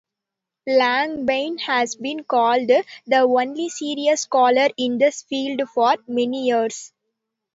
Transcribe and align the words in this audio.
Langbaine 0.67 1.59
has 1.59 1.95
been 1.95 2.23
called 2.23 2.67
"the 3.05 3.17
only 3.17 3.69
serious 3.69 4.21
scholar 4.21 4.69
in 4.75 4.97
this 4.97 5.21
field 5.21 5.61
for 5.69 5.95
many 6.07 6.47
years". 6.47 6.91